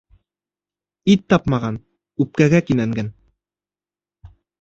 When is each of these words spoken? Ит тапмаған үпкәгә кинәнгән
Ит 1.13 1.25
тапмаған 1.33 1.77
үпкәгә 2.25 2.61
кинәнгән 2.71 3.13